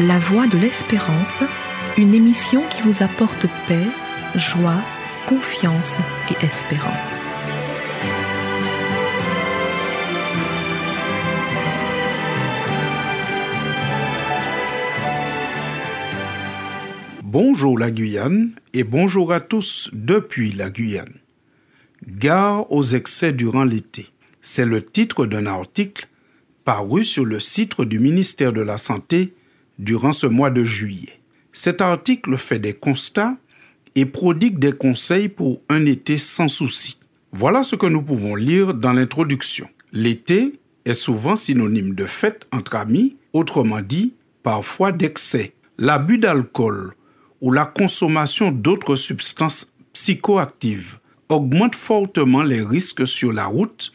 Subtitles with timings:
[0.00, 1.42] La Voix de l'Espérance,
[1.96, 3.86] une émission qui vous apporte paix,
[4.34, 4.82] joie,
[5.26, 5.96] confiance
[6.30, 7.12] et espérance.
[17.22, 21.14] Bonjour la Guyane et bonjour à tous depuis la Guyane.
[22.06, 24.08] Gare aux excès durant l'été.
[24.42, 26.06] C'est le titre d'un article
[26.66, 29.32] paru sur le site du ministère de la Santé
[29.78, 31.20] durant ce mois de juillet.
[31.52, 33.36] Cet article fait des constats
[33.94, 36.98] et prodigue des conseils pour un été sans souci.
[37.32, 39.68] Voilà ce que nous pouvons lire dans l'introduction.
[39.92, 45.52] L'été est souvent synonyme de fête entre amis, autrement dit, parfois d'excès.
[45.78, 46.94] L'abus d'alcool
[47.40, 53.92] ou la consommation d'autres substances psychoactives augmente fortement les risques sur la route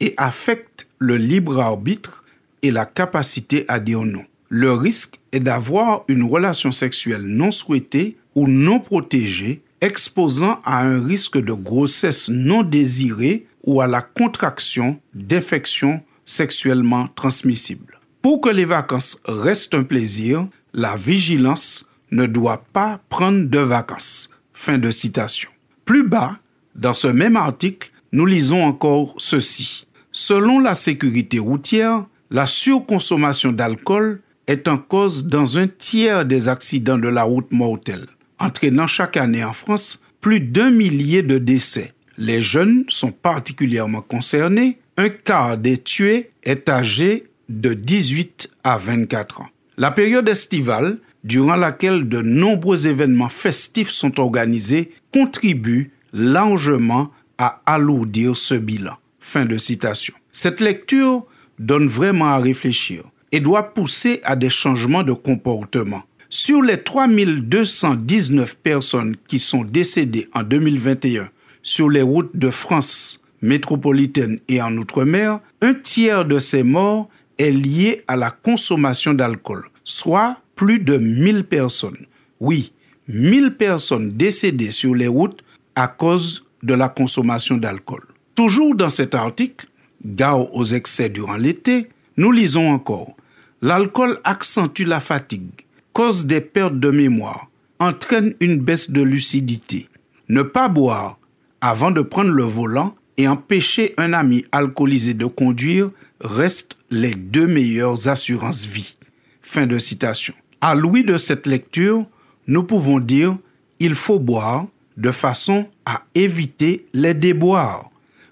[0.00, 2.24] et affecte le libre arbitre
[2.62, 4.24] et la capacité à dire non.
[4.48, 11.04] Le risque est d'avoir une relation sexuelle non souhaitée ou non protégée, exposant à un
[11.04, 17.98] risque de grossesse non désirée ou à la contraction d'infections sexuellement transmissibles.
[18.22, 24.30] Pour que les vacances restent un plaisir, la vigilance ne doit pas prendre de vacances.
[24.52, 25.50] Fin de citation.
[25.84, 26.32] Plus bas,
[26.74, 29.86] dans ce même article, nous lisons encore ceci.
[30.12, 36.98] Selon la sécurité routière, la surconsommation d'alcool est en cause dans un tiers des accidents
[36.98, 38.06] de la route mortelle,
[38.38, 41.92] entraînant chaque année en France plus d'un millier de décès.
[42.16, 44.78] Les jeunes sont particulièrement concernés.
[44.96, 49.48] Un quart des tués est âgé de 18 à 24 ans.
[49.76, 58.36] La période estivale, durant laquelle de nombreux événements festifs sont organisés, contribue largement à alourdir
[58.36, 58.96] ce bilan.
[59.18, 60.14] Fin de citation.
[60.30, 61.26] Cette lecture
[61.58, 66.04] donne vraiment à réfléchir et doit pousser à des changements de comportement.
[66.30, 71.28] Sur les 3219 personnes qui sont décédées en 2021
[71.60, 77.50] sur les routes de France métropolitaine et en Outre-mer, un tiers de ces morts est
[77.50, 82.06] lié à la consommation d'alcool, soit plus de 1000 personnes.
[82.38, 82.72] Oui,
[83.08, 85.42] 1000 personnes décédées sur les routes
[85.74, 88.04] à cause de la consommation d'alcool.
[88.36, 89.66] Toujours dans cet article,
[90.04, 93.16] Gare aux excès durant l'été, nous lisons encore
[93.64, 95.64] L'alcool accentue la fatigue,
[95.94, 97.48] cause des pertes de mémoire,
[97.78, 99.88] entraîne une baisse de lucidité.
[100.28, 101.18] Ne pas boire
[101.62, 107.46] avant de prendre le volant et empêcher un ami alcoolisé de conduire restent les deux
[107.46, 108.98] meilleures assurances vie.
[109.40, 110.34] Fin de citation.
[110.60, 112.04] À l'ouïe de cette lecture,
[112.46, 113.38] nous pouvons dire
[113.80, 114.66] il faut boire
[114.98, 117.88] de façon à éviter les déboires.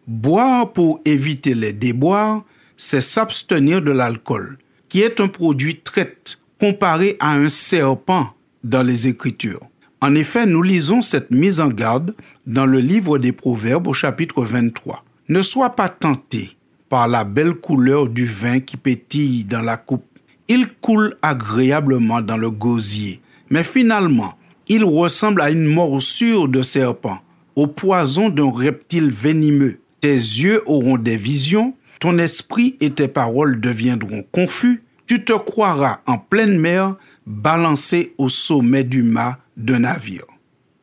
[0.06, 2.44] Boire pour éviter les déboires,
[2.76, 4.58] c'est s'abstenir de l'alcool,
[4.92, 8.28] qui est un produit traite comparé à un serpent
[8.62, 9.66] dans les Écritures.
[10.02, 12.14] En effet, nous lisons cette mise en garde
[12.46, 15.02] dans le livre des Proverbes au chapitre 23.
[15.30, 16.58] Ne sois pas tenté
[16.90, 20.04] par la belle couleur du vin qui pétille dans la coupe.
[20.46, 24.34] Il coule agréablement dans le gosier, mais finalement,
[24.68, 27.18] il ressemble à une morsure de serpent,
[27.56, 29.78] au poison d'un reptile venimeux.
[30.00, 31.72] Tes yeux auront des visions,
[32.02, 36.96] ton esprit et tes paroles deviendront confus, tu te croiras en pleine mer,
[37.26, 40.24] balancé au sommet du mât d'un navire.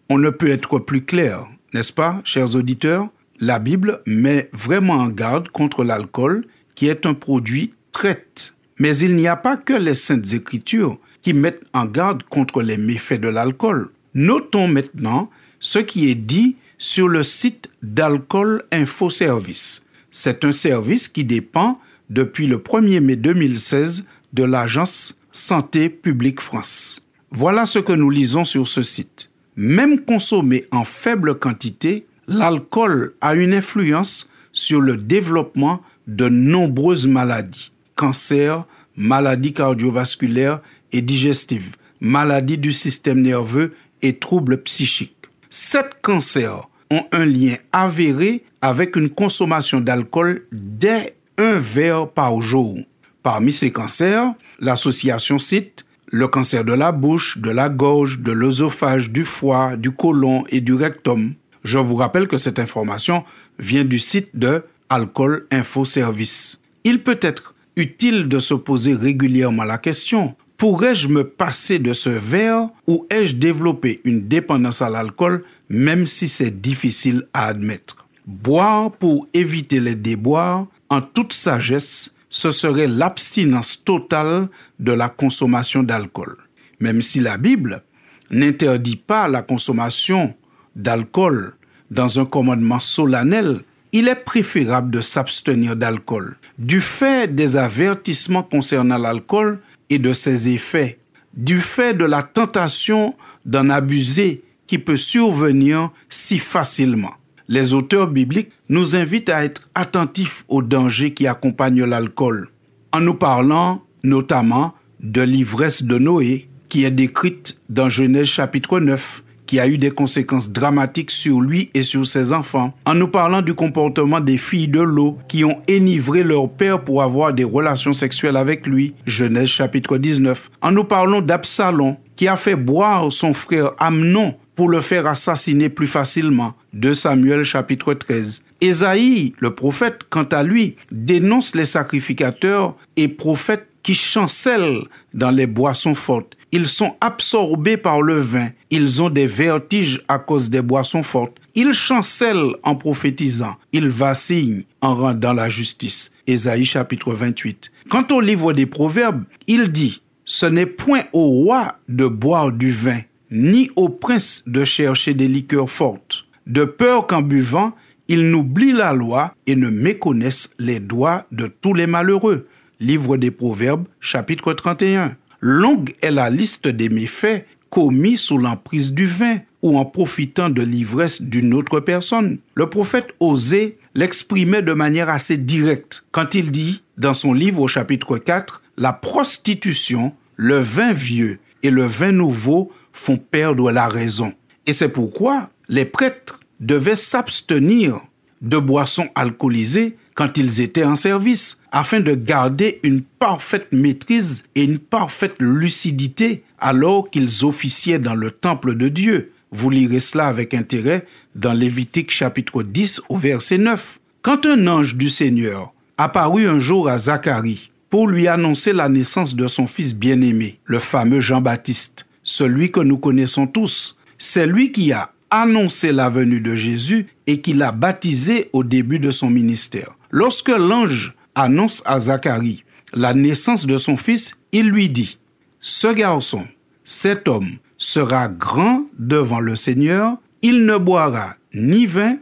[0.07, 3.09] On ne peut être plus clair, n'est-ce pas, chers auditeurs?
[3.41, 8.53] La Bible met vraiment en garde contre l'alcool, qui est un produit traite.
[8.77, 12.77] Mais il n'y a pas que les saintes écritures qui mettent en garde contre les
[12.77, 13.89] méfaits de l'alcool.
[14.13, 19.83] Notons maintenant ce qui est dit sur le site d'Alcool Info Service.
[20.11, 27.01] C'est un service qui dépend depuis le 1er mai 2016 de l'agence Santé publique France.
[27.31, 29.29] Voilà ce que nous lisons sur ce site.
[29.55, 37.71] Même consommé en faible quantité, l'alcool a une influence sur le développement de nombreuses maladies.
[37.95, 38.65] Cancer,
[38.95, 45.15] maladies cardiovasculaires et digestives, maladies du système nerveux et troubles psychiques.
[45.51, 52.77] Sept cancers ont un lien avéré avec une consommation d'alcool dès un verre par jour.
[53.23, 59.11] Parmi ces cancers, l'association cite le cancer de la bouche, de la gorge, de l'œsophage,
[59.11, 61.33] du foie, du côlon et du rectum.
[61.63, 63.23] Je vous rappelle que cette information
[63.59, 66.59] vient du site de Alcool Info Service.
[66.83, 72.09] Il peut être utile de se poser régulièrement la question pourrais-je me passer de ce
[72.09, 78.05] verre ou ai-je développé une dépendance à l'alcool même si c'est difficile à admettre?
[78.27, 85.81] Boire pour éviter les déboires en toute sagesse ce serait l'abstinence totale de la consommation
[85.81, 86.37] d'alcool.
[86.79, 87.81] Même si la Bible
[88.29, 90.35] n'interdit pas la consommation
[90.75, 91.53] d'alcool
[91.89, 96.37] dans un commandement solennel, il est préférable de s'abstenir d'alcool.
[96.59, 99.59] Du fait des avertissements concernant l'alcool
[99.89, 100.99] et de ses effets,
[101.33, 103.15] du fait de la tentation
[103.45, 107.13] d'en abuser qui peut survenir si facilement.
[107.47, 112.49] Les auteurs bibliques nous invitent à être attentifs aux dangers qui accompagnent l'alcool,
[112.91, 119.23] en nous parlant notamment de l'ivresse de Noé, qui est décrite dans Genèse chapitre 9,
[119.49, 123.41] qui a eu des conséquences dramatiques sur lui et sur ses enfants, en nous parlant
[123.41, 127.93] du comportement des filles de l'eau qui ont énivré leur père pour avoir des relations
[127.93, 133.33] sexuelles avec lui, Genèse chapitre 19, en nous parlant d'Absalom qui a fait boire son
[133.33, 138.43] frère Amnon pour le faire assassiner plus facilement, de Samuel chapitre 13.
[138.61, 144.83] Ésaïe, le prophète, quant à lui, dénonce les sacrificateurs et prophètes qui chancellent
[145.15, 148.49] dans les boissons fortes ils sont absorbés par le vin.
[148.71, 151.37] Ils ont des vertiges à cause des boissons fortes.
[151.53, 153.55] Ils chancellent en prophétisant.
[153.71, 156.11] Ils vacillent en rendant la justice.
[156.25, 157.71] Ésaïe chapitre 28.
[157.89, 162.71] Quant au livre des Proverbes, il dit Ce n'est point au roi de boire du
[162.71, 162.99] vin,
[163.29, 167.73] ni au prince de chercher des liqueurs fortes, de peur qu'en buvant,
[168.07, 172.47] ils n'oublient la loi et ne méconnaissent les doigts de tous les malheureux.
[172.79, 175.15] Livre des Proverbes, chapitre 31.
[175.41, 180.61] Longue est la liste des méfaits commis sous l'emprise du vin ou en profitant de
[180.61, 182.39] l'ivresse d'une autre personne.
[182.55, 187.67] Le prophète Osée l'exprimait de manière assez directe quand il dit dans son livre au
[187.67, 194.33] chapitre 4, La prostitution, le vin vieux et le vin nouveau font perdre la raison.
[194.65, 198.01] Et c'est pourquoi les prêtres devaient s'abstenir
[198.41, 204.65] de boissons alcoolisées quand ils étaient en service, afin de garder une parfaite maîtrise et
[204.65, 209.31] une parfaite lucidité alors qu'ils officiaient dans le temple de Dieu.
[209.53, 211.05] Vous lirez cela avec intérêt
[211.35, 213.97] dans Lévitique chapitre 10 au verset 9.
[214.21, 219.37] Quand un ange du Seigneur apparut un jour à Zacharie pour lui annoncer la naissance
[219.37, 224.91] de son fils bien-aimé, le fameux Jean-Baptiste, celui que nous connaissons tous, c'est lui qui
[224.91, 229.95] a annoncé la venue de Jésus et qui l'a baptisé au début de son ministère.
[230.11, 232.63] Lorsque l'ange annonce à Zacharie
[232.93, 235.19] la naissance de son fils, il lui dit,
[235.59, 236.47] Ce garçon,
[236.83, 242.17] cet homme, sera grand devant le Seigneur, il ne boira ni vin,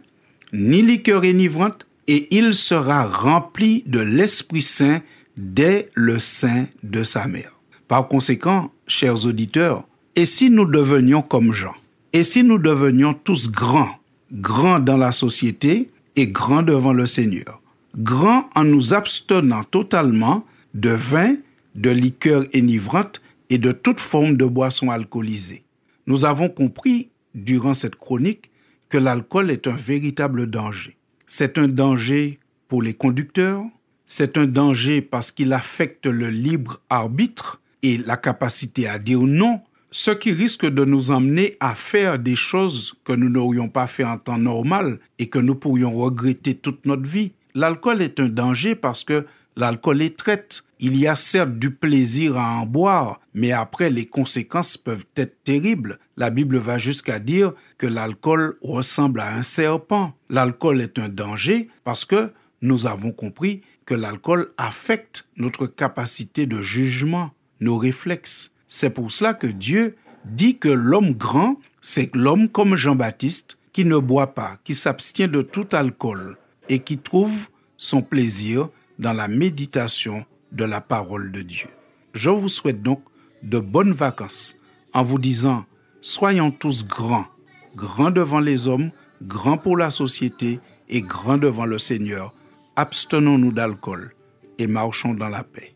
[0.53, 5.01] ni liqueur enivrante, et il sera rempli de l'Esprit Saint
[5.35, 7.53] dès le sein de sa mère.
[7.87, 11.73] Par conséquent, chers auditeurs, et si nous devenions comme Jean,
[12.13, 13.97] et si nous devenions tous grands,
[14.31, 17.61] grands dans la société et grands devant le Seigneur,
[17.97, 21.35] grand en nous abstenant totalement de vin,
[21.75, 25.63] de liqueurs énivrantes et de toute forme de boissons alcoolisées.
[26.05, 28.51] Nous avons compris durant cette chronique
[28.89, 30.97] que l'alcool est un véritable danger.
[31.25, 33.63] C'est un danger pour les conducteurs,
[34.05, 39.59] c'est un danger parce qu'il affecte le libre arbitre et la capacité à dire non,
[39.91, 44.03] ce qui risque de nous emmener à faire des choses que nous n'aurions pas fait
[44.03, 47.31] en temps normal et que nous pourrions regretter toute notre vie.
[47.57, 49.25] L'alcool est un danger parce que
[49.55, 50.61] l'alcool est traite.
[50.79, 55.43] Il y a certes du plaisir à en boire, mais après les conséquences peuvent être
[55.43, 55.97] terribles.
[56.17, 60.13] La Bible va jusqu'à dire que l'alcool ressemble à un serpent.
[60.29, 66.61] L'alcool est un danger parce que nous avons compris que l'alcool affecte notre capacité de
[66.61, 68.51] jugement, nos réflexes.
[68.67, 69.95] C'est pour cela que Dieu
[70.25, 75.41] dit que l'homme grand, c'est l'homme comme Jean-Baptiste qui ne boit pas, qui s'abstient de
[75.41, 76.37] tout alcool
[76.69, 77.47] et qui trouve
[77.77, 78.69] son plaisir
[78.99, 81.67] dans la méditation de la parole de Dieu.
[82.13, 83.01] Je vous souhaite donc
[83.43, 84.55] de bonnes vacances
[84.93, 85.65] en vous disant,
[86.01, 87.27] soyons tous grands,
[87.75, 90.59] grands devant les hommes, grands pour la société
[90.89, 92.33] et grands devant le Seigneur.
[92.75, 94.13] Abstenons-nous d'alcool
[94.57, 95.75] et marchons dans la paix.